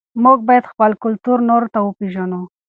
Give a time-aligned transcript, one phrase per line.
[0.23, 2.41] موږ باید خپل کلتور نورو ته وپېژنو.